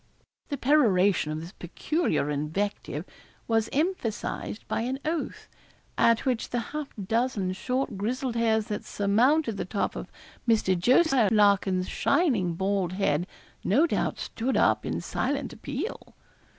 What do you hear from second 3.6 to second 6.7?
emphasised by an oath, at which the